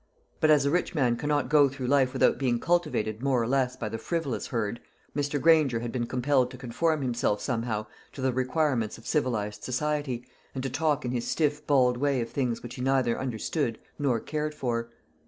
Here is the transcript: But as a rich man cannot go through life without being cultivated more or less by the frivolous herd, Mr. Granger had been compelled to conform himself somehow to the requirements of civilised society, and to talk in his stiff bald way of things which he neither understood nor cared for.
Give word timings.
But 0.39 0.49
as 0.49 0.65
a 0.65 0.71
rich 0.71 0.95
man 0.95 1.15
cannot 1.15 1.47
go 1.47 1.69
through 1.69 1.85
life 1.85 2.11
without 2.11 2.39
being 2.39 2.59
cultivated 2.59 3.21
more 3.21 3.39
or 3.39 3.45
less 3.45 3.75
by 3.75 3.87
the 3.87 3.99
frivolous 3.99 4.47
herd, 4.47 4.79
Mr. 5.15 5.39
Granger 5.39 5.79
had 5.81 5.91
been 5.91 6.07
compelled 6.07 6.49
to 6.49 6.57
conform 6.57 7.03
himself 7.03 7.39
somehow 7.39 7.85
to 8.13 8.21
the 8.21 8.33
requirements 8.33 8.97
of 8.97 9.05
civilised 9.05 9.63
society, 9.63 10.25
and 10.55 10.63
to 10.63 10.71
talk 10.71 11.05
in 11.05 11.11
his 11.11 11.27
stiff 11.27 11.67
bald 11.67 11.97
way 11.97 12.19
of 12.19 12.31
things 12.31 12.63
which 12.63 12.73
he 12.73 12.81
neither 12.81 13.19
understood 13.19 13.77
nor 13.99 14.19
cared 14.19 14.55
for. 14.55 14.89